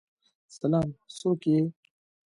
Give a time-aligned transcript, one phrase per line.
[0.57, 1.57] سلام، څوک یی؟